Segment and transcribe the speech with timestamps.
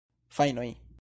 [0.37, 0.73] Fanoj!